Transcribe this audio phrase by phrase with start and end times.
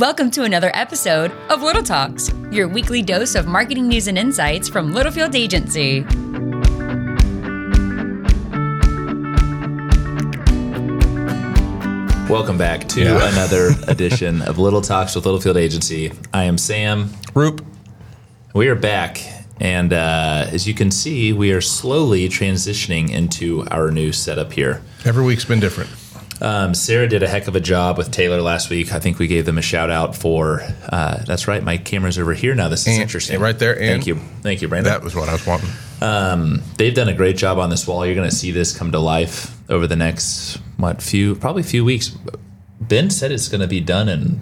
[0.00, 4.66] Welcome to another episode of Little Talks, your weekly dose of marketing news and insights
[4.66, 6.06] from Littlefield Agency.
[12.28, 13.28] Welcome back to Yeah.
[13.32, 16.12] another edition of Little Talks with Littlefield Agency.
[16.32, 17.10] I am Sam.
[17.34, 17.64] Roop.
[18.54, 19.20] We are back,
[19.60, 24.80] and uh, as you can see, we are slowly transitioning into our new setup here.
[25.04, 25.90] Every week's been different.
[26.42, 28.92] Um, Sarah did a heck of a job with Taylor last week.
[28.94, 30.62] I think we gave them a shout out for.
[30.88, 32.68] Uh, that's right, my camera's over here now.
[32.68, 33.38] This is And- interesting.
[33.40, 34.92] right there, and- Thank you, thank you, Brandon.
[34.92, 36.62] That was what I was wanting.
[36.78, 38.06] They've done a great job on this wall.
[38.06, 41.84] You're going to see this come to life over the next what few, probably few
[41.84, 42.16] weeks.
[42.80, 44.40] Ben said it's going to be done in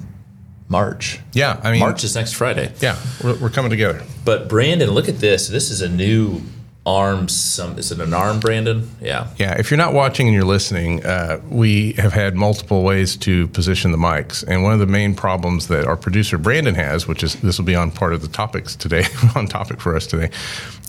[0.69, 1.19] March.
[1.33, 2.73] Yeah, I mean, March is next Friday.
[2.81, 4.03] Yeah, we're, we're coming together.
[4.25, 5.49] But Brandon, look at this.
[5.49, 6.43] This is a new
[6.89, 7.29] arm.
[7.29, 8.91] Some is it an arm, Brandon?
[9.01, 9.29] Yeah.
[9.37, 13.49] Yeah, if you're not watching and you're listening, uh, we have had multiple ways to
[13.49, 17.23] position the mics, and one of the main problems that our producer Brandon has, which
[17.23, 19.05] is this will be on part of the topics today,
[19.37, 20.31] on topic for us today,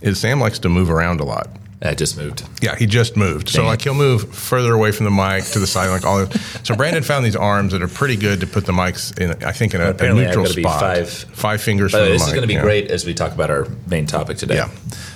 [0.01, 1.49] is Sam likes to move around a lot.
[1.81, 2.43] I just moved.
[2.61, 3.47] Yeah, he just moved.
[3.49, 3.69] So Dang it.
[3.69, 6.19] like he'll move further away from the mic to the side, like all.
[6.19, 9.41] Of, so Brandon found these arms that are pretty good to put the mics in.
[9.43, 10.79] I think in a, a neutral spot.
[10.79, 11.93] five- five fingers.
[11.93, 12.61] By from way, this is going to be yeah.
[12.61, 14.55] great as we talk about our main topic today.
[14.55, 14.69] Yeah.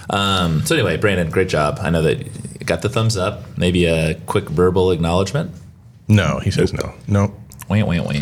[0.10, 1.80] Um, so anyway, Brandon, great job.
[1.82, 3.58] I know that you got the thumbs up.
[3.58, 5.52] Maybe a quick verbal acknowledgement.
[6.08, 6.94] No, he says no.
[7.08, 7.36] No.
[7.68, 8.14] Wah, wah, wah.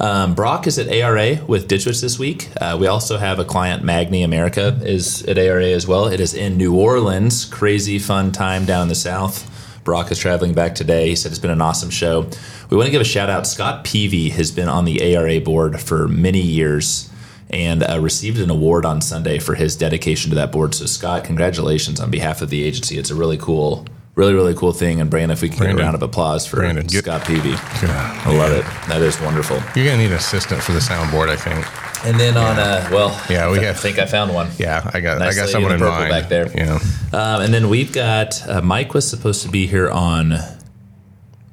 [0.00, 2.48] Um, Brock is at ARA with Ditch Witch this week.
[2.60, 6.06] Uh, we also have a client, Magni America, is at ARA as well.
[6.06, 7.44] It is in New Orleans.
[7.44, 9.48] Crazy fun time down in the South.
[9.84, 11.08] Brock is traveling back today.
[11.08, 12.28] He said it's been an awesome show.
[12.70, 13.46] We want to give a shout out.
[13.46, 17.10] Scott Peavy has been on the ARA board for many years
[17.50, 20.74] and uh, received an award on Sunday for his dedication to that board.
[20.74, 22.96] So, Scott, congratulations on behalf of the agency.
[22.96, 25.00] It's a really cool, really, really cool thing.
[25.00, 27.50] And Brandon, if we can get a round of applause for Brandon, get- Scott Peavy.
[27.50, 28.22] Yeah.
[28.26, 28.64] I love it.
[28.88, 29.56] That is wonderful.
[29.74, 31.66] You're gonna need an assistant for the soundboard, I think.
[32.04, 34.48] And then on, uh, well, Yeah, we I have- think I found one.
[34.58, 36.50] Yeah, I got Nice I got someone in in, the purple mind back there.
[36.54, 36.78] Yeah,
[37.12, 40.36] Um, and then we've got uh, Mike was supposed to be here on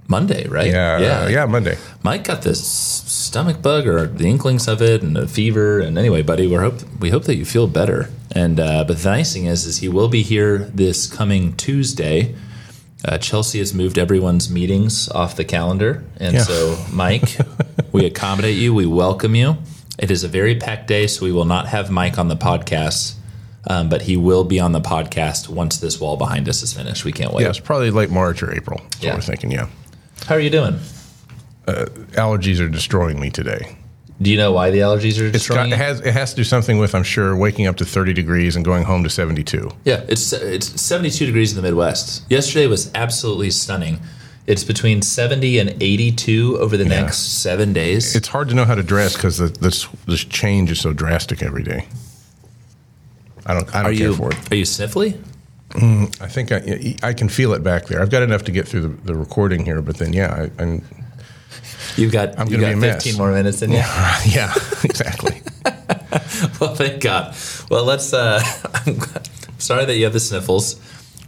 [0.07, 0.67] Monday, right?
[0.71, 1.45] yeah, yeah, yeah.
[1.45, 1.77] Monday.
[2.01, 5.79] Mike got this stomach bug or the inklings of it and a fever.
[5.79, 8.09] And anyway, buddy, we hope we hope that you feel better.
[8.31, 12.33] And uh, but the nice thing is, is he will be here this coming Tuesday.
[13.05, 16.43] Uh, Chelsea has moved everyone's meetings off the calendar, and Yeah.
[16.43, 17.37] so Mike,
[17.91, 18.73] we accommodate you.
[18.73, 19.57] We welcome you.
[19.97, 23.13] It is a very packed day, so we will not have Mike on the podcast,
[23.67, 27.05] um, but he will be on the podcast once this wall behind us is finished.
[27.05, 27.43] We can't wait.
[27.43, 28.79] Yeah, it's probably late March or April.
[28.91, 29.09] That's Yeah.
[29.11, 29.51] what we're thinking.
[29.51, 29.67] Yeah,
[30.25, 30.79] How are you doing?
[31.67, 33.77] allergies are destroying me today.
[34.21, 36.43] Do you know why the allergies are It's got, it has it has to do
[36.43, 39.71] something with I'm sure waking up to 30 degrees and going home to 72.
[39.85, 42.23] Yeah, it's it's 72 degrees in the Midwest.
[42.29, 43.99] Yesterday was absolutely stunning.
[44.45, 47.01] It's between 70 and 82 over the Yeah.
[47.01, 48.15] next seven days.
[48.15, 51.41] It's hard to know how to dress because the this this change is so drastic
[51.41, 51.85] every day.
[53.45, 54.51] I don't I don't are care you for it.
[54.51, 55.17] are you sniffly?
[55.71, 58.01] Mm, I think I, I can feel it back there.
[58.01, 60.83] I've got enough to get through the, the recording here, but then yeah, I, I'm
[61.99, 63.03] You've got I'm you gonna got be mess.
[63.03, 63.77] 15 more minutes in you.
[64.27, 65.41] yeah exactly.
[66.59, 67.35] well, thank God.
[67.69, 68.13] Well, let's.
[68.13, 68.41] Uh,
[68.85, 68.99] I'm
[69.59, 70.79] sorry that you have the sniffles.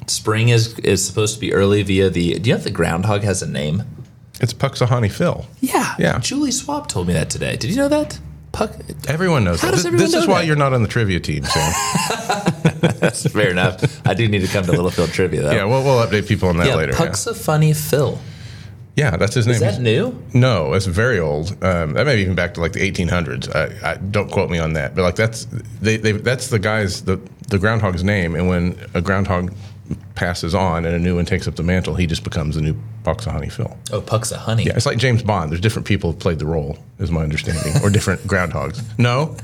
[0.07, 2.39] Spring is is supposed to be early via the.
[2.39, 3.83] Do you know if the groundhog has a name?
[4.39, 5.45] It's Puxahani Phil.
[5.59, 6.17] Yeah, Yeah.
[6.19, 7.57] Julie Swab told me that today.
[7.57, 8.19] Did you know that?
[8.53, 8.71] Puck.
[9.07, 9.75] Everyone knows How that.
[9.75, 10.47] does This, everyone this know is why that?
[10.47, 11.71] you're not on the trivia team, Sam.
[12.99, 14.05] That's fair enough.
[14.05, 15.51] I do need to come to Littlefield trivia though.
[15.51, 16.75] yeah, we'll, we'll update people on that yeah.
[16.75, 16.93] later.
[16.93, 18.19] Puck's a funny Phil.
[18.95, 19.17] Yeah.
[19.17, 19.55] that's his name.
[19.55, 20.23] Is that He's- new?
[20.33, 21.51] No, it's very old.
[21.63, 23.53] Um, that may be even back to like the 1800s.
[23.55, 25.45] I, I, don't quote me on that, but like that's
[25.81, 27.19] they, they that's the guy's the
[27.49, 28.35] the groundhog's name.
[28.35, 29.53] And when a groundhog
[30.15, 32.75] passes on and a new one takes up the mantle, he just becomes the new
[33.03, 33.75] Puxahani Phil.
[33.91, 34.63] Oh, Puck's a honey.
[34.63, 35.51] Yeah, it's like James Bond.
[35.51, 38.81] There's different people who played the role, is my understanding, or different groundhogs.
[38.97, 39.35] No,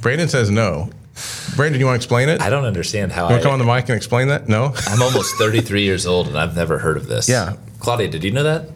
[0.00, 0.90] Brandon says no.
[1.56, 2.40] Brandon, you want to explain it?
[2.40, 4.48] I don't understand how You want I, to come on the mic and explain that?
[4.48, 7.28] No, I'm almost 33 years old and I've never heard of this.
[7.28, 7.56] Yeah.
[7.80, 8.70] Claudia, did you know that?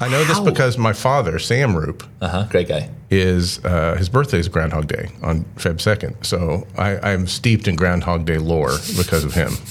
[0.00, 0.44] I know this How?
[0.44, 2.46] because my father, Sam Roop, Uh huh.
[2.50, 2.90] Great guy.
[3.10, 6.16] is uh, his birthday is Groundhog Day on Feb second.
[6.22, 9.52] So I, I'm steeped in Groundhog Day lore because of him.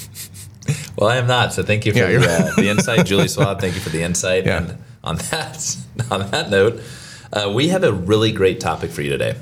[0.98, 1.54] Well, I am not.
[1.54, 3.62] So thank you for Yeah, the, you're- uh, the insight, Julie Swab.
[3.62, 4.46] Thank you for the insight.
[4.46, 4.58] Yeah.
[4.58, 5.78] And on that,
[6.12, 6.82] on that note,
[7.32, 9.36] uh, we have a really great topic for you today,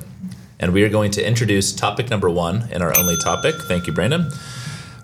[0.60, 3.56] and we are going to introduce topic number one in our only topic.
[3.68, 4.30] Thank you, Brandon.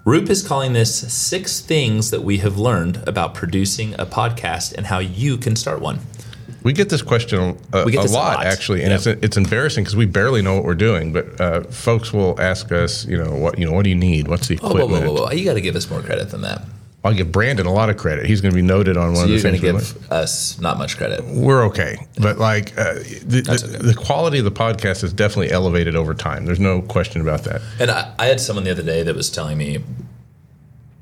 [0.04, 4.88] Roop is calling this six things that we have learned about producing a podcast and
[4.88, 6.00] how you can start one.
[6.64, 8.46] We get this question a, We get a this a lot, lot.
[8.46, 11.14] actually, and it's it's embarrassing because we barely know what we're doing.
[11.14, 14.28] But uh, folks will ask us, you know, what you know, what do you need?
[14.28, 14.90] What's the equipment?
[14.90, 15.32] whoa, whoa, whoa.
[15.32, 16.64] You got to give us more credit than that.
[17.04, 18.28] I'll give Brandon a lot of credit.
[18.28, 19.94] He's going to be noted on one So of the you're going to things.
[19.96, 21.24] we give us not much credit.
[21.26, 22.94] we're okay, but like uh,
[23.24, 23.88] the, the, okay.
[23.88, 26.46] the quality of the podcast is definitely elevated over time.
[26.46, 27.62] There's no question about that.
[27.80, 29.84] And I, I had someone the other day that was telling me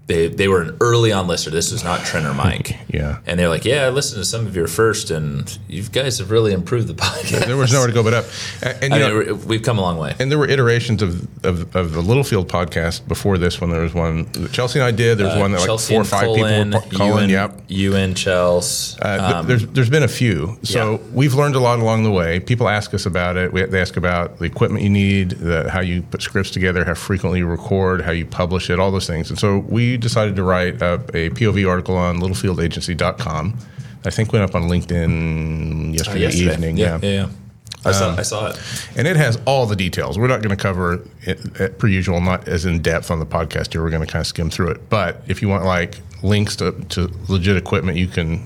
[0.09, 1.53] they they were an early on listener.
[1.53, 2.75] This was not Trent or Mike.
[2.89, 3.19] Yeah.
[3.27, 6.31] And they're like, "Yeah, I listened to some of your first, and you guys have
[6.31, 8.25] really improved the podcast." There was nowhere to go but up,
[8.63, 10.15] and, and, you know, we're- we've come a long way.
[10.19, 13.69] and there were iterations of, of, of the Littlefield podcast before this one.
[13.69, 15.19] There was one that Chelsea and I did.
[15.19, 17.29] There was one that like Uh, four or five Colin, people were calling.
[17.29, 17.61] you and, Yep.
[17.67, 18.99] you and Chelsea.
[19.01, 20.97] Uh, Um, there's there's been a few, so Yeah.
[21.13, 22.39] we've learned a lot along the way.
[22.39, 23.53] People ask us about it.
[23.53, 26.95] We, they ask about the equipment you need, the, how you put scripts together, how
[26.95, 29.29] frequently you record, how you publish it, all those things.
[29.29, 33.57] And so we decided to write up a POV article on littlefieldAgency.com.
[34.05, 36.53] I think went up on LinkedIn yesterday, yesterday.
[36.53, 36.77] evening.
[36.77, 37.09] Yeah, Yeah.
[37.09, 37.29] yeah, yeah.
[37.85, 38.59] I saw, I saw it.
[38.97, 40.19] And it has all the details.
[40.19, 43.25] We're not going to cover it, uh, per usual, not as in depth on the
[43.25, 43.81] podcast here.
[43.81, 44.89] We're going to kind of skim through it.
[44.89, 48.45] But if you want like links to, to legit equipment you can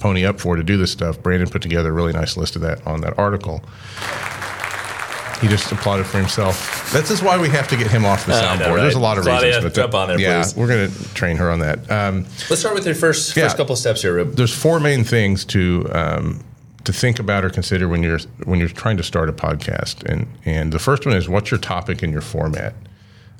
[0.00, 2.62] pony up for to do this stuff, Brandon put together a really nice list of
[2.62, 3.62] that on that article.
[5.42, 6.90] He just applauded for himself.
[6.92, 8.58] This is why we have to get him off the soundboard.
[8.60, 9.64] know, There's a lot of Claudia, reasons.
[9.64, 10.56] but jump on yeah, please.
[10.56, 11.90] we're going to train her on that.
[11.90, 13.44] Um, Let's start with your first Yeah.
[13.44, 14.36] first couple steps here, Roop.
[14.36, 16.44] there's four main things to um,
[16.84, 20.26] to think about or consider when you're when you're trying to start a podcast, and
[20.44, 22.74] and the first one is what's your topic and your format.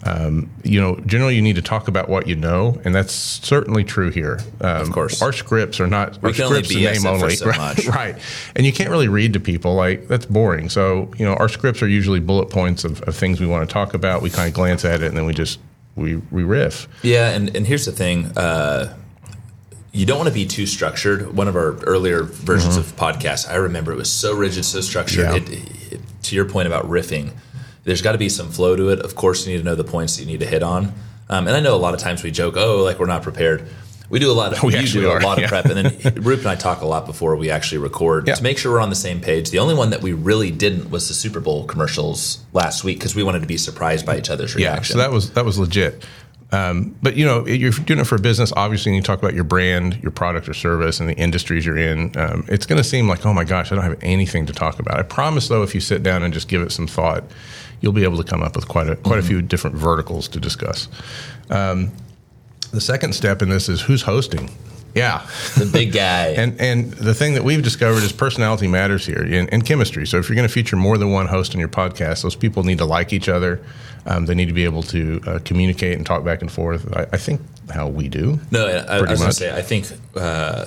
[0.05, 3.85] Um, you know, generally you need to talk about what you know, and that's certainly
[3.85, 4.41] true here.
[4.61, 5.23] Um, Of course.
[5.23, 7.87] our scripts are not We our only scripts are name only, so right?
[7.87, 8.19] Right,
[8.57, 10.69] and you can't really read to people like that's boring.
[10.71, 13.73] So you know, our scripts are usually bullet points of, of things we want to
[13.73, 14.23] talk about.
[14.23, 15.61] We kind of glance at it, and then we just
[15.95, 16.89] we we riff.
[17.03, 18.37] Yeah, and, and here's the thing.
[18.37, 18.97] Uh,
[19.93, 21.37] you don't want to be too structured.
[21.37, 25.27] One of our earlier versions of podcasts, I remember it was so rigid, so structured.
[25.27, 25.53] Mm-hmm.
[25.53, 25.59] Yeah.
[25.59, 27.33] It, it, to your point about riffing,
[27.85, 29.01] there's got to be some flow to it.
[29.01, 30.93] Of course, you need to know the points that you need to hit on.
[31.29, 33.69] Um, and I know a lot of times we joke, oh, like we're not prepared.
[34.11, 35.49] We do a lot of We you actually do are, a lot of yeah.
[35.49, 38.35] prep, and then Roop and I talk a lot before we actually record Yeah.
[38.35, 39.51] to make sure we're on the same page.
[39.51, 43.15] The only one that we really didn't was the Super Bowl commercials last week because
[43.15, 44.99] we wanted to be surprised by each other's reaction.
[44.99, 46.05] Yeah, so that was that was legit.
[46.53, 48.53] Um, but you know, you're doing it for a business.
[48.55, 52.17] Obviously, you talk about your brand, your product or service, and the industries you're in.
[52.17, 54.79] Um, it's going to seem like, oh my gosh, I don't have anything to talk
[54.79, 54.99] about.
[54.99, 57.25] I promise, though, if you sit down and just give it some thought,
[57.81, 60.41] you'll be able to come up with quite a quite a few different verticals to
[60.41, 60.89] discuss.
[61.51, 61.91] Um,
[62.71, 64.51] the second step in this is who's hosting.
[64.95, 66.29] Yeah, the big guy.
[66.37, 70.07] and and the thing that we've discovered is personality matters here and, and chemistry.
[70.07, 72.63] So if you're going to feature more than one host on your podcast, those people
[72.63, 73.65] need to like each other.
[74.05, 76.93] Um, they need to be able to uh, communicate and talk back and forth.
[76.95, 77.41] I, I think
[77.73, 78.39] how we do.
[78.51, 79.87] No, I, I was going to say I think
[80.17, 80.67] uh,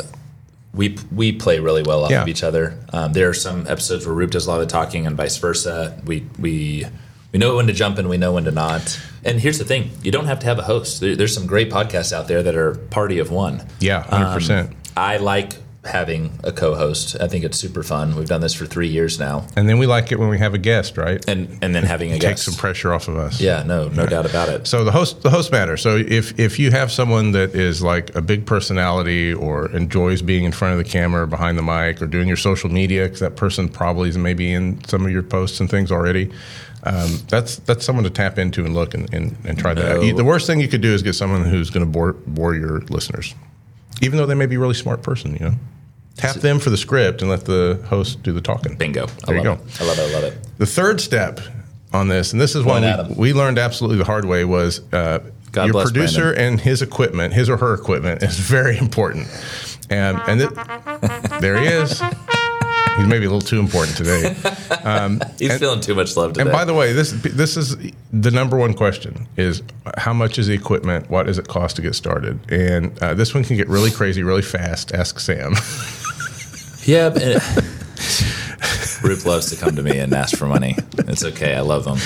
[0.73, 2.21] we we play really well off Yeah.
[2.23, 2.77] of each other.
[2.93, 6.01] Um, there are some episodes where Roop does a lot of talking and vice versa.
[6.05, 6.85] We we
[7.35, 8.97] we know when to jump and we know when to not.
[9.25, 11.01] And here's the thing: you don't have to have a host.
[11.01, 13.61] There, there's some great podcasts out there that are party of one.
[13.81, 14.75] Yeah, um, hundred percent.
[14.95, 17.17] I like having a co-host.
[17.19, 18.15] I think it's super fun.
[18.15, 20.53] We've done this for three years now, And then we like it when we have
[20.53, 21.23] a guest, right?
[21.27, 22.21] and and then having a guest.
[22.21, 22.45] Take guest.
[22.45, 23.41] some pressure off of us.
[23.41, 24.65] yeah, no, no doubt about it.
[24.65, 25.75] So the host the host matter.
[25.75, 30.45] So if if you have someone that is like a big personality or enjoys being
[30.45, 33.19] in front of the camera, or behind the mic, or doing your social media, because
[33.19, 36.31] that person probably is maybe in some of your posts and things already.
[36.85, 39.95] Um, that's that's someone to tap into and look and, and, and try that out.
[39.97, 40.01] No.
[40.03, 42.53] You- The worst thing you could do is get someone who's going to bore bore
[42.55, 43.33] your listeners,
[44.01, 45.33] even though they may be a really smart person.
[45.33, 45.53] You know,
[46.17, 48.75] tap them for the script and let the host do the talking.
[48.75, 49.05] Bingo.
[49.05, 49.53] I There you go.
[49.53, 49.81] it.
[49.81, 50.09] I love it.
[50.09, 50.37] I love it.
[50.59, 51.39] The third step
[51.91, 53.09] on this, and this is one Point at 'em.
[53.15, 55.19] we, we learned absolutely the hard way, was uh,
[55.51, 59.27] God your producer and his equipment, his or her equipment, is very important.
[59.89, 60.49] And and it,
[61.41, 62.01] there he is.
[62.97, 64.33] He's maybe a little too important today.
[65.39, 66.43] He's And- feeling too much love today.
[66.43, 67.75] And by the way, this this is
[68.13, 69.61] the number one question: is
[69.97, 71.09] how much is the equipment?
[71.09, 72.39] What does it cost to get started?
[72.51, 74.93] And uh, this one can get really crazy really fast.
[74.93, 75.55] Ask Sam.
[76.87, 77.23] Yeah, but
[79.25, 80.75] loves to come to me and ask for money.
[80.99, 81.55] It's okay.
[81.55, 81.97] I love them.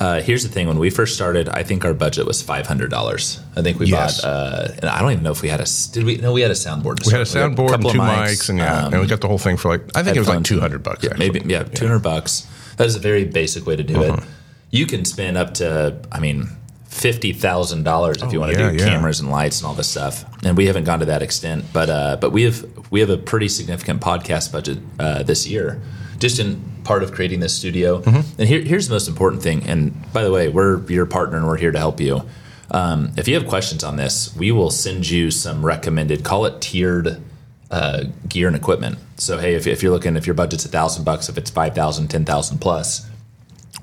[0.00, 2.90] Uh, here's the thing: when we first started, I think our budget was five hundred
[2.90, 3.40] dollars.
[3.56, 4.22] I think we Yes.
[4.22, 5.66] bought, uh, and I don't even know if we had a.
[5.92, 6.16] Did we?
[6.18, 7.04] No, we had a soundboard.
[7.04, 7.58] we had a start with.
[7.58, 9.68] soundboard and two of mics, and yeah, um, and we got the whole thing for
[9.70, 11.02] like I think it was like two hundred bucks.
[11.02, 12.46] Yeah, maybe yeah, two hundred bucks.
[12.76, 14.14] That is a very basic way to do Uh-huh.
[14.18, 14.24] it.
[14.70, 16.48] You can spend up to, I mean,
[16.86, 18.84] fifty thousand dollars if you want to Oh, yeah, do yeah.
[18.90, 20.24] cameras and lights and all this stuff.
[20.44, 23.16] And we haven't gone to that extent, but uh, but we have we have a
[23.16, 25.80] pretty significant podcast budget uh, this year,
[26.18, 28.00] just in part of creating this studio.
[28.00, 28.40] Mm-hmm.
[28.40, 29.68] And here, here's the most important thing.
[29.68, 32.22] And by the way, we're your partner and we're here to help you.
[32.70, 36.60] Um, if you have questions on this, we will send you some recommended, call it
[36.60, 37.22] tiered
[37.70, 38.98] uh, gear and equipment.
[39.16, 41.74] So hey, if, if you're looking, if your budget's a thousand bucks, if it's five
[41.74, 43.08] thousand, ten thousand plus,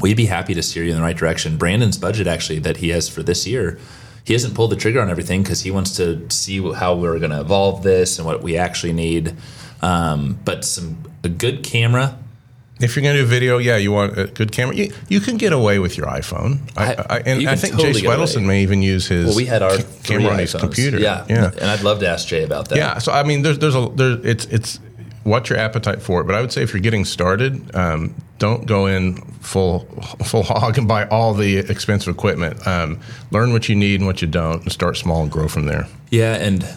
[0.02, 1.58] we'd be happy to steer you in the right direction.
[1.58, 3.80] Brandon's budget actually that he has for this year,
[4.24, 7.32] he hasn't pulled the trigger on everything because he wants to see how we're going
[7.32, 9.36] to evolve this and what we actually need.
[9.82, 12.18] Um, but some a good camera.
[12.82, 14.76] If you're going to do video, yeah, you want a good camera.
[14.76, 16.60] You, you can get away with your iPhone.
[16.76, 18.08] I, I- I, and I think totally Jay.
[18.08, 21.00] Swedelson may even use his Well, we had our ca- camera on his computer.
[21.00, 21.52] Yeah, yeah.
[21.52, 22.78] and I'd love to ask Jay about that.
[22.78, 24.80] Yeah, so I mean, there's there's a there it's it's
[25.24, 26.26] what's your appetite for it.
[26.26, 29.86] But I would say if you're getting started, um, don't go in full
[30.26, 32.68] full hog and buy all the expensive equipment.
[32.68, 33.00] Um,
[33.32, 35.88] learn what you need and what you don't, and start small and grow from there.
[36.12, 36.68] Yeah, and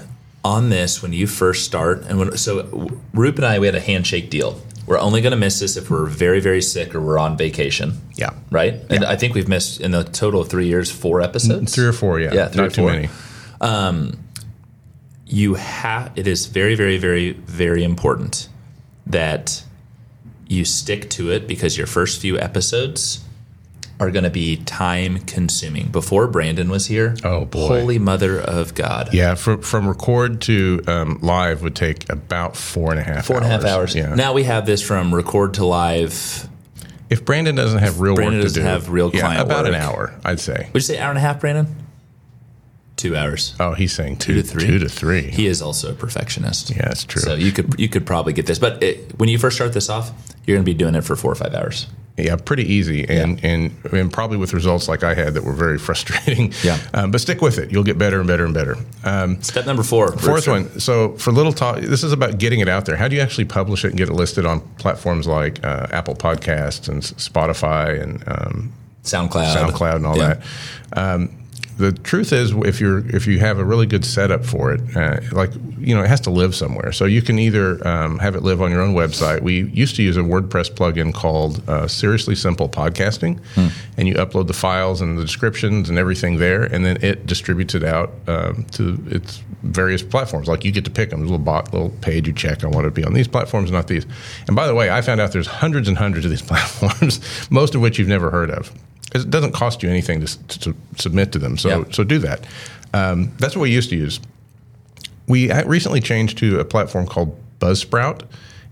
[0.44, 3.80] on this, when you first start, and when so Roop and I, we had a
[3.80, 4.60] handshake deal.
[4.88, 8.00] We're only going to miss this if we're very, very sick or we're on vacation.
[8.14, 8.30] Yeah.
[8.50, 8.74] Right.
[8.88, 11.74] And I think we've missed in the total of three years four episodes.
[11.74, 12.90] Three or four, yeah, Yeah, three not or too four.
[12.92, 13.08] many.
[13.60, 14.18] Um,
[15.26, 18.48] you have it is very very very very important
[19.06, 19.62] that
[20.48, 23.22] you stick to it because your first few episodes
[24.00, 27.66] are going to be time consuming before brandon was here Oh, boy.
[27.68, 29.12] holy mother of god.
[29.12, 33.36] Yeah, from from record to um, live would take about four and a half four
[33.36, 33.94] and a half hours.
[33.94, 34.14] Yeah.
[34.14, 36.48] now we have this from record to live.
[37.10, 39.66] If Brandon doesn't have real Brandon work to doesn't do, have real yeah, client about
[39.66, 40.68] an hour, I'd say.
[40.72, 41.74] would you say hour and a half brandon
[42.98, 44.66] two hours Oh, he's saying two, to three?
[44.66, 45.22] Two to three.
[45.22, 47.22] he is also a perfectionist yeah, that's true.
[47.22, 49.88] so you could you could probably get this but it, when you first start this
[49.88, 50.10] off
[50.44, 51.86] you're going to be doing it for four or five hours
[52.18, 55.78] Yeah, pretty easy, and, and and probably with results like I had that were very
[55.86, 56.52] frustrating.
[56.64, 56.76] Yeah.
[56.92, 58.74] um, but stick with it; you'll get better and better and better.
[59.04, 60.80] Um, step number four fourth one.
[60.80, 62.96] So for little talk, this is about getting it out there.
[62.96, 66.16] How do you actually publish it and get it listed on platforms like uh, Apple
[66.16, 68.72] Podcasts and Spotify and um,
[69.04, 70.34] soundcloud SoundCloud and all Yeah.
[70.92, 71.08] that.
[71.78, 75.20] The truth is, if you're if you have a really good setup for it, uh,
[75.30, 76.90] like you know, it has to live somewhere.
[76.90, 79.42] So you can either um, have it live on your own website.
[79.42, 83.40] We used to use a WordPress plugin called uh, Seriously Simple Podcasting,
[83.96, 87.76] and you upload the files and the descriptions and everything there, and then it distributes
[87.76, 90.48] it out um, to its various platforms.
[90.48, 91.20] Like you get to pick them.
[91.20, 92.64] There's a little bot, little page you check.
[92.64, 94.04] I want it to be on these platforms, not these.
[94.48, 97.20] And by the way, I found out there's hundreds and hundreds of these platforms,
[97.50, 98.72] most of which you've never heard of.
[99.14, 101.84] It doesn't cost you anything to, to submit to them, so Yeah.
[101.90, 102.46] so do that.
[102.94, 104.20] Um, that's what we used to use.
[105.26, 108.22] We recently changed to a platform called Buzzsprout,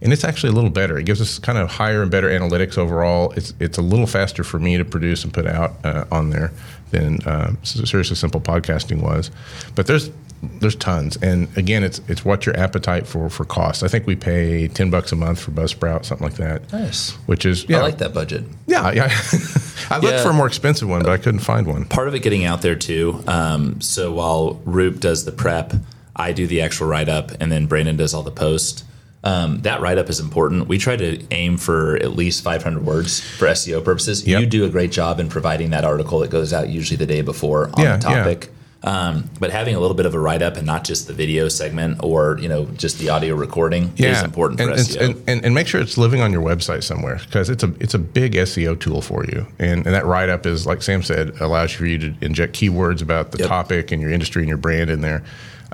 [0.03, 0.99] and it's actually a little better.
[0.99, 3.33] It gives us kind of higher and better analytics overall.
[3.37, 6.53] It's it's a little faster for me to produce and put out uh, on there
[6.93, 9.31] than uh, seriously simple podcasting was.
[9.75, 10.11] But there's
[10.43, 13.83] there's tons, and again, it's it's what your appetite for for cost.
[13.83, 16.73] I think we pay ten bucks a month for Buzzsprout, something like that.
[16.73, 17.13] Nice.
[17.27, 18.45] Which is yeah, I like that budget.
[18.67, 19.05] yeah, yeah.
[19.91, 20.23] I looked Yeah.
[20.23, 21.85] for a more expensive one, but I couldn't find one.
[21.85, 23.23] Part of it getting out there too.
[23.27, 25.73] Um, so while Roop does the prep,
[26.15, 28.85] I do the actual write up, and then Brandon does all the post.
[29.25, 30.69] Um, that write up is important.
[30.69, 34.25] We try to aim for at least 500 words for SEO purposes.
[34.25, 34.41] Yep.
[34.41, 37.23] You do a great job in providing that article that goes out usually the day
[37.23, 38.51] before on Yeah, the topic.
[38.87, 41.49] Um, but having a little bit of a write up and not just the video
[41.49, 45.01] segment or you know just the audio recording is important for E and, SEO.
[45.05, 47.95] And, and, and make sure it's living on your website somewhere because it's a it's
[47.95, 49.45] a big SEO tool for you.
[49.59, 53.03] And, and that write up is like Sam said, allows for you to inject keywords
[53.03, 53.49] about the Yep.
[53.49, 55.25] topic and your industry and your brand in there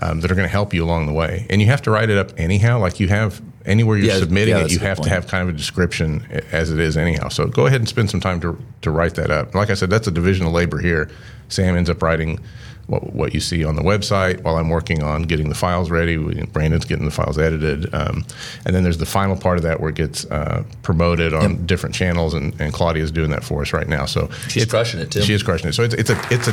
[0.01, 1.47] um, that are going to help you along the way.
[1.51, 2.79] And you have to write it up anyhow.
[2.79, 5.55] Like you have anywhere you're Yeah, submitting yeah, it, you have to have kind of
[5.55, 7.29] a description as it is anyhow.
[7.29, 9.55] So go ahead and spend some time to to write that up.
[9.55, 11.11] Like I said, that's a division of labor here.
[11.49, 12.41] Sam ends up writing.
[12.89, 16.17] What, what you see on the website while I'm working on getting the files ready.
[16.19, 17.93] We- Brandon's getting the files edited.
[17.95, 18.25] Um,
[18.67, 21.95] and then there's the final part of that where it gets uh, promoted on different
[21.95, 24.05] channels, and, and Claudia's doing that for us right now.
[24.07, 25.23] So She's crushing it, too.
[25.23, 25.75] She is crushing it.
[25.75, 26.53] So it's, it's a it's a.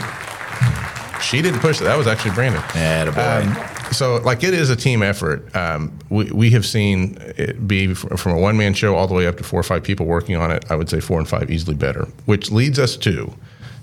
[1.22, 1.84] She didn't push it.
[1.84, 2.62] That was actually Brandon.
[2.62, 3.94] Attaboy.
[3.94, 5.54] So, like, it is a team effort.
[5.56, 9.28] Um, we, we have seen it be from a one man show all the way
[9.28, 10.64] up to four or five people working on it.
[10.72, 13.34] I would say four and five easily better, which leads us to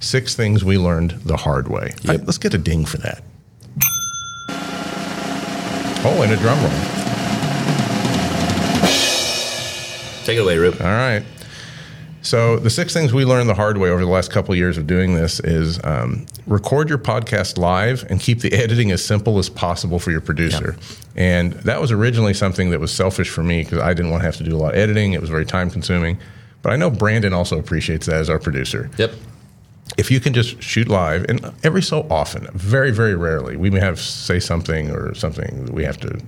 [0.01, 1.95] six things we learned the hard way.
[2.03, 2.23] Yep.
[2.25, 3.23] Let's get a ding for that.
[6.09, 6.71] Oh, and a drum roll.
[10.25, 10.81] Take it away, Roop.
[10.81, 11.25] All right.
[12.23, 14.77] So the six things we learned the hard way over the last couple of years
[14.77, 19.39] of doing this is um, record your podcast live and keep the editing as simple
[19.39, 20.77] as possible for your producer.
[21.15, 24.27] And that was originally something that was selfish for me because I didn't want to
[24.27, 25.13] have to do a lot of editing.
[25.13, 26.19] It was very time consuming.
[26.63, 29.13] But I know Brandon also appreciates that as our producer Yep.
[29.97, 33.81] If you can just shoot live, and every so often, very, very rarely, we may
[33.81, 36.21] have say something or something we have to,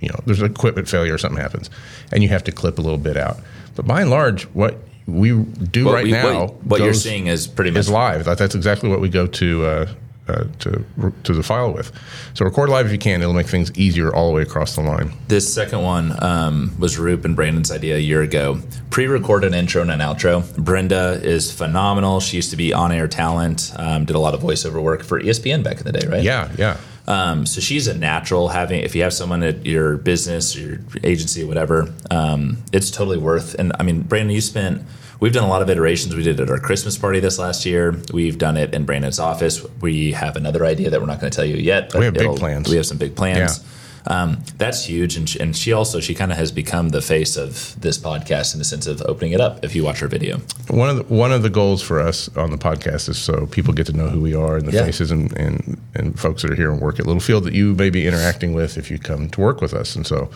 [0.00, 1.68] you know, there's an equipment failure or something happens,
[2.12, 3.38] and you have to clip a little bit out.
[3.74, 7.26] But by and large, what we do What right we- now, what, what you're seeing
[7.26, 8.24] is pretty much is live.
[8.24, 9.86] That- That's exactly what we go to uh,
[10.28, 10.84] uh, to
[11.24, 11.92] to the file with.
[12.34, 13.20] So record live if you can.
[13.20, 15.12] It'll make things easier all the way across the line.
[15.28, 18.60] This second one um, was Roop and Brandon's idea a year ago.
[18.90, 20.56] Pre-record an intro and an outro.
[20.56, 22.20] Brenda is phenomenal.
[22.20, 23.72] She used to be on-air talent.
[23.76, 26.22] Um, did a lot of voiceover work for ESPN back in the day, right?
[26.22, 26.78] Yeah, yeah.
[27.06, 28.48] Um, so she's a natural.
[28.48, 33.18] Having if you have someone at your business, or your agency, whatever, um, it's totally
[33.18, 33.54] worth.
[33.54, 34.82] And I mean, Brandon, you spent.
[35.24, 36.14] We've done a lot of iterations.
[36.14, 37.96] We did it at our Christmas party this last year.
[38.12, 39.64] We've done it in Brandon's office.
[39.80, 41.94] We have another idea that we're not going to tell you yet.
[41.94, 42.68] We have big plans.
[42.68, 43.58] We have some big plans.
[43.58, 43.64] Yeah.
[44.06, 47.36] Um, that's huge, and she, and she also she kind of has become the face
[47.38, 49.64] of this podcast in the sense of opening it up.
[49.64, 52.50] If you watch her video, One of the one of the goals for us on
[52.50, 54.84] the podcast is so people get to know who we are and the Yeah.
[54.84, 57.88] faces and, and and folks that are here and work at Littlefield that you may
[57.88, 59.96] be interacting with if you come to work with us.
[59.96, 60.28] And so,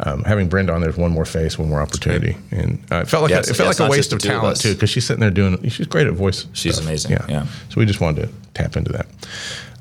[0.00, 3.22] um, having Brenda on there's one more face, one more opportunity, and uh, it felt
[3.22, 4.90] like Yeah, a, it felt yeah, like a waste of two of talent too because
[4.90, 5.68] she's sitting there doing.
[5.68, 6.46] She's great at voice.
[6.52, 6.86] She's stuff.
[6.86, 7.46] amazing, yeah.
[7.70, 9.06] So we just wanted to tap into that.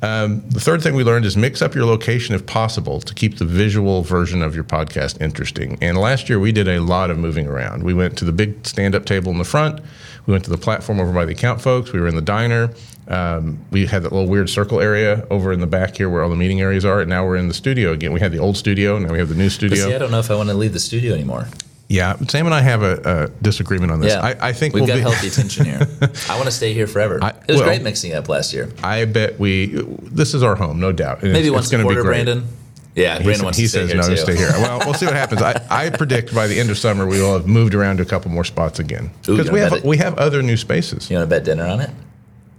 [0.05, 3.39] Um, the third thing we learned is mix up your location if possible to keep
[3.39, 5.79] the visual version of your podcast interesting.
[5.81, 7.81] And last year we did a lot of moving around.
[7.81, 9.81] We went to the big stand up table in the front,
[10.27, 12.69] we went to the platform over by the account folks, we were in the diner.
[13.07, 16.29] Um, we had that little weird circle area over in the back here where all
[16.29, 17.01] the meeting areas are.
[17.01, 18.13] And now we're in the studio again.
[18.13, 19.87] We had the old studio, now we have the new but studio.
[19.87, 21.47] see, I don't know if I want to leave the studio anymore.
[21.87, 24.13] Yeah, Sam and I have a, a disagreement on this.
[24.13, 25.79] Yeah, I, I think we've we'll got be, healthy tension here.
[26.29, 27.19] I want to stay here forever.
[27.21, 28.69] I- it was well- great mixing up last year.
[28.83, 29.67] I bet we.
[30.01, 31.21] This is our home, no doubt.
[31.23, 32.09] And Maybe it's, once it's a going to be quarter.
[32.09, 32.47] Brandon.
[32.95, 34.17] Yeah, He, Brandon sa- wants he to stay says here no, too.
[34.17, 34.49] stay here.
[34.51, 35.41] Well, we'll see what happens.
[35.41, 38.05] I, I predict by the end of summer we will have moved around to a
[38.05, 41.09] couple more spots again because we have it- we have other new spaces.
[41.11, 41.89] You want to bet dinner on it?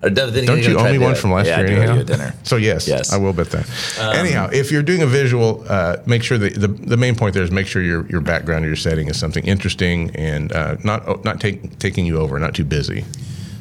[0.03, 1.95] Don't you're owe me one from last yeah, year anyhow?
[1.95, 2.35] you a dinner.
[2.45, 3.13] So yes, Yes.
[3.13, 3.69] Um, I will bet that.
[4.15, 7.43] anyhow, if you're doing a visual, uh, make sure that the, the main point there
[7.43, 11.25] is make sure your your background or your setting is something interesting and uh, not
[11.25, 13.05] not take, taking you over, not too busy.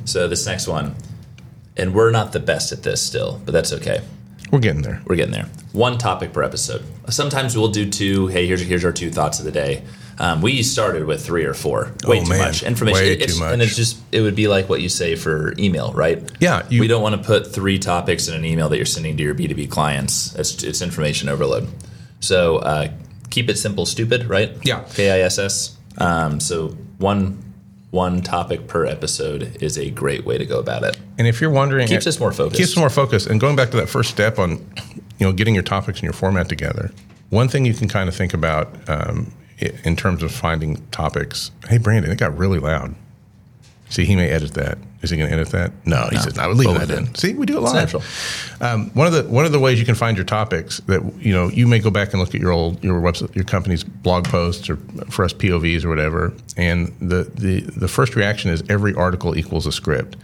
[0.04, 0.96] So this next one,
[1.78, 4.02] and we're not the best at this still, but that's okay.
[4.56, 5.02] We're getting there.
[5.06, 5.50] We're getting there.
[5.74, 6.82] One topic per episode.
[7.10, 8.28] Sometimes we'll do two.
[8.28, 9.84] Hey, here's here's our two thoughts of the day.
[10.18, 11.92] Um, we started with three or four.
[12.06, 12.38] Way Oh, too man.
[12.40, 13.02] much information.
[13.04, 13.52] Way It's- too much.
[13.52, 16.24] And it's just it would be like what you say for email, right?
[16.40, 19.18] Yeah, you- we don't want to put three topics in an email that you're sending
[19.18, 20.34] to your B two B clients.
[20.36, 21.68] It's it's information overload.
[22.22, 22.88] So uh,
[23.30, 24.54] keep it simple, stupid, right?
[24.64, 24.86] Yeah.
[24.96, 25.76] K I S S.
[25.98, 27.44] Um, so one
[27.92, 31.00] one topic per episode is a great way to go about it.
[31.18, 32.58] And if you're wondering, Keeps us more focused.
[32.58, 33.28] Keeps us more focused.
[33.28, 34.52] And going back to that first step on,
[35.18, 36.92] you know, getting your topics and your format together.
[37.30, 41.52] One thing you can kind of think about um, in terms of finding topics.
[41.68, 42.96] Hey, Brandon, it got really loud.
[43.90, 44.78] See, he may edit that.
[45.06, 45.72] Is he going to edit that?
[45.86, 47.96] No, he says, "No, we're leaving that we in." See, we do it live.
[48.62, 51.34] Um, one of the one of the ways you can find your topics that you
[51.34, 54.26] know you may go back and look at your old your website your company's blog
[54.26, 54.78] posts or
[55.10, 59.66] for us POVs or whatever, and the the the first reaction is every article equals
[59.66, 60.18] a script.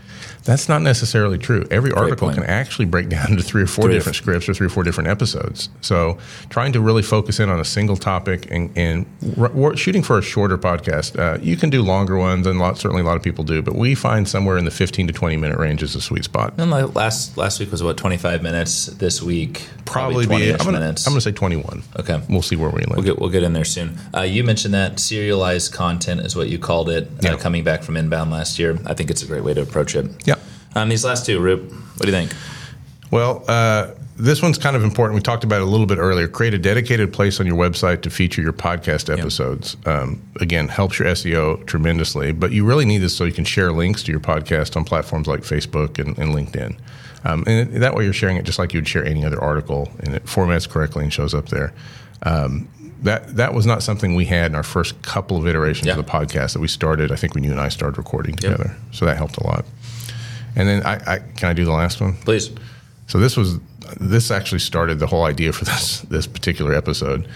[0.44, 1.68] That's not necessarily true.
[1.70, 2.40] Every article point.
[2.40, 4.84] can actually break down into three or four Three different scripts or three or four
[4.84, 5.70] different episodes.
[5.82, 6.18] So
[6.50, 9.06] trying to really focus in on a single topic and, and
[9.38, 11.18] r- shooting for a shorter podcast.
[11.18, 13.76] Uh, you can do longer ones, and lot, certainly a lot of people do, but
[13.76, 16.54] we find somewhere in the 15 to 20 minute range is a sweet spot.
[16.58, 18.88] And last last week was about 25 minutes.
[18.88, 20.36] This week Probably be.
[20.36, 21.06] 20 I'm gonna, minutes.
[21.06, 21.84] I'm gonna say 21.
[22.00, 22.22] Okay.
[22.30, 22.96] We'll see where we land.
[22.96, 23.98] We'll get we'll get in there soon.
[24.16, 27.10] Uh, you mentioned that serialized content is what you called it.
[27.22, 27.34] Yeah.
[27.34, 29.96] Uh, coming back from inbound last year, I think it's a great way to approach
[29.96, 30.06] it.
[30.26, 30.36] Yeah.
[30.76, 32.34] Um, these last two, Roop, what do you think?
[33.12, 35.16] Well, uh, this one's kind of important.
[35.16, 36.28] We talked about it a little bit earlier.
[36.28, 39.78] Create a dedicated place on your website to feature your podcast episodes.
[39.86, 43.72] Um, again, helps your SEO tremendously, but you really need this so you can share
[43.72, 46.78] links to your podcast on platforms like Facebook and, and LinkedIn.
[47.24, 49.92] Um, and that way you're sharing it just like you would share any other article,
[50.00, 51.74] and it formats correctly and shows up there.
[52.24, 52.68] Um,
[53.04, 55.98] that that was not something we had in our first couple of iterations Yeah.
[55.98, 57.12] of the podcast that we started.
[57.12, 59.66] I think when you and I started recording together, so that helped a lot.
[60.56, 62.14] And then I, I can I do the last one?
[62.18, 62.52] Please.
[63.08, 63.60] So this was
[64.00, 67.28] this actually started the whole idea for this this particular episode.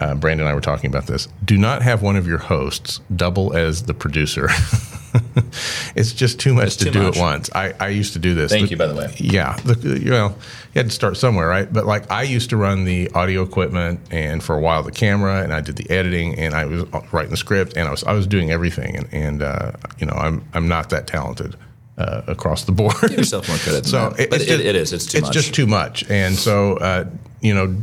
[0.00, 1.28] Uh, Brandon and I were talking about this.
[1.44, 4.48] Do not have one of your hosts double as the producer.
[5.94, 7.16] it's just too much It's to too do much.
[7.16, 7.50] at once.
[7.54, 8.50] I, I used to do this.
[8.50, 9.14] Thank you, by the way.
[9.18, 10.28] Yeah, the, you know,
[10.74, 11.70] you had to start somewhere, right?
[11.70, 15.42] But like, I used to run the audio equipment, and for a while the camera,
[15.42, 18.12] and I did the editing, and I was writing the script, and I was I
[18.12, 21.56] was doing everything, and, and uh, you know, I'm I'm not that talented
[21.98, 22.94] uh, across the board.
[23.00, 23.86] Give yourself more credit.
[23.86, 24.92] So it, it- it is.
[24.92, 25.34] It's too it's much.
[25.34, 27.04] just too much, and so uh,
[27.40, 27.74] you know,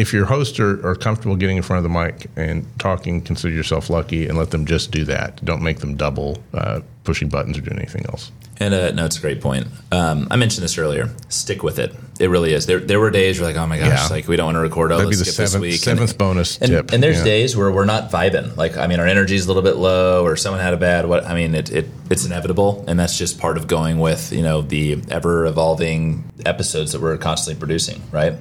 [0.00, 3.52] if your hosts are, are comfortable getting in front of the mic and talking, consider
[3.54, 5.44] yourself lucky and let them just do that.
[5.44, 8.32] Don't make them double uh, pushing buttons or doing anything else.
[8.58, 9.66] And uh, no, it's a great point.
[9.92, 11.08] Um, I mentioned this earlier.
[11.28, 11.94] Stick with it.
[12.18, 12.64] It really is.
[12.66, 14.06] There, there were days where like, oh my gosh, Yeah.
[14.08, 14.92] like we don't want to record.
[14.92, 15.80] Oh, That'd let's the skip seventh, this week.
[15.80, 16.92] seventh and, bonus and, tip.
[16.92, 17.24] and there's Yeah.
[17.24, 18.56] days where we're not vibing.
[18.56, 21.06] Like, I mean, our energy's a little bit low, or someone had a bad.
[21.06, 24.42] What I mean, it, it it's inevitable, and that's just part of going with you
[24.42, 28.34] know the ever evolving episodes that we're constantly producing, right?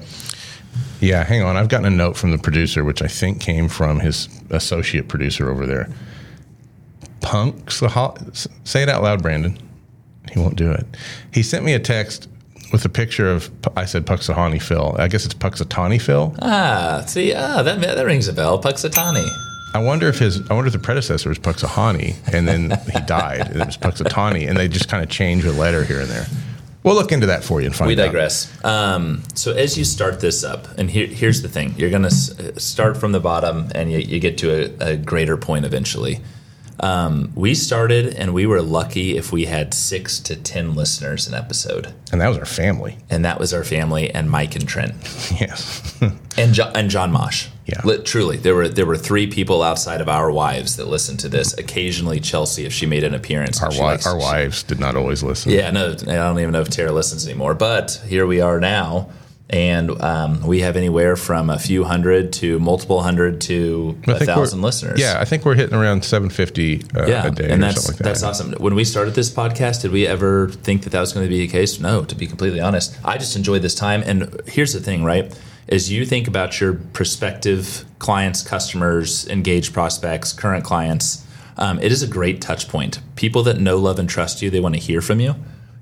[0.99, 1.55] Yeah, hang on.
[1.55, 5.49] I've gotten a note from the producer, which I think came from his associate producer
[5.49, 5.89] over there.
[7.21, 9.57] Punk, say it out loud, Brandon.
[10.31, 10.85] He won't do it.
[11.33, 12.27] He sent me a text
[12.71, 14.95] with a picture of, I said Puxahani Phil.
[14.99, 16.35] I guess it's Puxatani Phil.
[16.41, 18.62] Ah, see, ah, that that rings a bell.
[18.62, 19.27] Puxatani.
[19.73, 23.41] I wonder if his, I wonder if the predecessor was Puxahani and then he died
[23.41, 26.25] and it was Puxatani and they just kind of changed a letter here and there.
[26.83, 27.89] We'll look into that for you and find out.
[27.89, 28.63] We digress.
[28.63, 32.07] Um, so as you start this up, and here, here's the thing: you're going to
[32.07, 36.21] s- start from the bottom, and you, you get to a, a greater point eventually.
[36.81, 41.33] Um, we started, and we were lucky if we had six to ten listeners an
[41.33, 42.97] episode, And that was our family.
[43.09, 44.93] and that was our family and Mike and Trent
[45.39, 45.93] Yes.
[46.37, 47.47] and jo- and John Mosh.
[47.65, 47.81] Yeah.
[47.83, 51.29] Li- truly, there were there were three people outside of our wives that listened to
[51.29, 51.55] this.
[51.57, 55.51] Occasionally, Chelsea, if she made an appearance, our, wi- our wives did not always listen.
[55.51, 57.53] Yeah, no, I don't even know if Tara listens anymore.
[57.53, 59.09] But here we are now,
[59.49, 64.19] and um, we have anywhere from a few hundred to multiple hundred to I a
[64.19, 64.99] thousand listeners.
[64.99, 67.93] Yeah, I think we're hitting around 750 uh, yeah, a day and or that's something
[67.93, 68.03] like that.
[68.03, 68.53] that's awesome.
[68.53, 71.39] When we started this podcast, did we ever think that that was going to be
[71.39, 71.79] the case?
[71.79, 74.03] No, to be completely honest, I just enjoy this time.
[74.05, 75.35] And here's the thing, right?
[75.67, 81.25] As you think about your prospective clients, customers, engaged prospects, current clients,
[81.57, 82.99] um, it is a great touch point.
[83.15, 85.35] People that know, love, and trust you, they want to hear from you,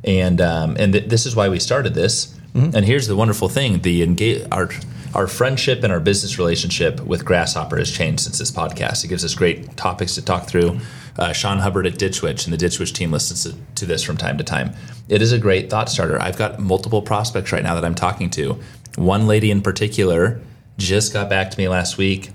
[0.03, 2.36] and um, and th- this is why we started this.
[2.57, 4.69] And here's the wonderful thing: the engage our
[5.15, 9.03] our friendship and our business relationship with Grasshopper has changed since this podcast.
[9.03, 10.79] It gives us great topics to talk through.
[11.17, 14.03] Uh, Sean Hubbard at Ditch Witch and the Ditch Witch team listens to, to this
[14.03, 14.75] from time to time.
[15.09, 16.21] It is a great thought starter.
[16.21, 18.59] I've got multiple prospects right now that I'm talking to.
[18.95, 20.41] One lady in particular
[20.77, 22.29] just got back to me last week.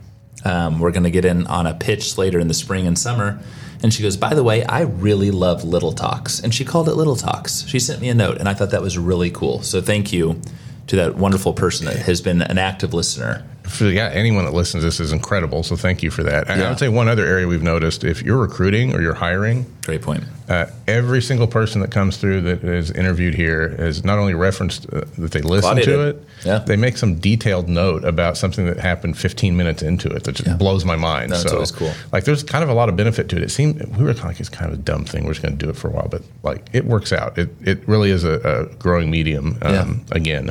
[0.45, 3.41] Um, we're going to get in on a pitch later in the spring and summer.
[3.83, 6.41] And she goes, By the way, I really love Little Talks.
[6.41, 7.67] And she called it Little Talks.
[7.67, 9.63] She sent me a note, and I thought that was really cool.
[9.63, 10.41] So thank you
[10.87, 13.45] to that wonderful person that has been an active listener.
[13.73, 15.63] For, yeah, anyone that listens to this is incredible.
[15.63, 16.49] So thank you for that.
[16.51, 19.65] And I would say one other area we've noticed if you're recruiting or you're hiring,
[19.85, 20.25] Great point.
[20.49, 24.87] uh, every single person that comes through that is interviewed here is not only referenced
[24.93, 26.17] uh, that they listen Claudia to did.
[26.17, 26.59] it, Yeah.
[26.59, 30.59] they make some detailed note about something that happened 15 minutes into it that just
[30.59, 31.31] blows my mind.
[31.31, 31.93] No, it's so, always cool.
[32.13, 33.43] Like, there's kind of a lot of benefit to it.
[33.43, 35.25] It seemed we were kind of like it's kind of a dumb thing.
[35.25, 37.39] We're just going to do it for a while, but like it works out.
[37.39, 39.59] It it really is a, a growing medium.
[39.63, 40.51] Um, Again,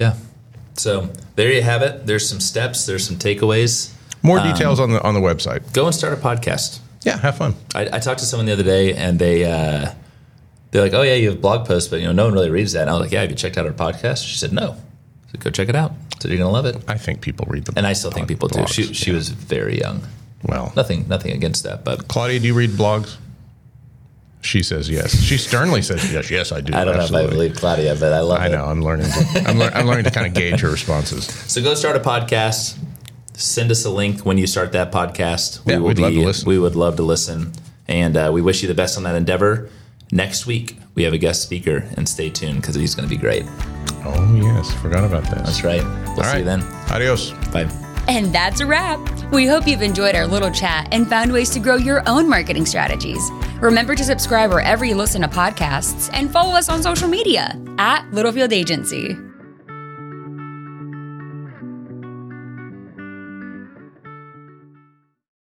[0.00, 0.14] Yeah.
[0.74, 2.06] So there you have it.
[2.06, 3.92] There's some steps, there's some takeaways.
[4.22, 5.72] more Um, details on the on the website.
[5.72, 6.80] Go and start a podcast.
[7.04, 7.54] Yeah, have fun.
[7.74, 9.92] I, I talked to someone the other day, and they uh,
[10.70, 12.72] they're like, "Oh yeah, you have blog posts, but you know, no one really reads
[12.74, 14.76] that." And I was like, "Yeah, have you checked out our podcast?" She said, "No."
[15.32, 15.92] So go check it out.
[16.20, 18.48] So you're gonna love it, I think people read them, and I still think people
[18.48, 18.64] do.
[18.68, 20.02] She she was very young.
[20.44, 20.72] well.
[20.76, 23.16] Nothing nothing against that, but Claudia, do you read blogs?
[24.42, 25.16] She says yes.
[25.22, 26.30] She sternly says yes.
[26.30, 26.74] Yes, I do.
[26.74, 27.30] I don't know if I absolutely.
[27.36, 28.50] believe Claudia, but I love it I it.
[28.52, 28.64] know.
[28.64, 29.06] I'm learning.
[29.06, 31.26] To, I'm, lear- I'm learning to kind of gauge her responses.
[31.26, 32.76] So go start a podcast.
[33.34, 35.62] Send us a link when you start that podcast.
[35.64, 36.48] Yeah, we'd love to listen.
[36.48, 37.52] We would love to listen,
[37.88, 39.70] and uh, we wish you the best on that endeavor.
[40.10, 43.18] Next week we have a guest speaker, and stay tuned because he's going to be
[43.20, 43.44] great.
[44.04, 45.44] Oh yes, forgot about that.
[45.46, 45.82] That's right.
[45.82, 46.38] We'll All see right.
[46.38, 46.62] you then.
[46.90, 47.30] Adios.
[47.52, 47.68] Bye.
[48.08, 49.00] And that's a wrap.
[49.32, 52.66] We hope you've enjoyed our little chat and found ways to grow your own marketing
[52.66, 53.30] strategies.
[53.60, 58.06] Remember to subscribe wherever you listen to podcasts and follow us on social media at
[58.12, 59.16] Littlefield Agency.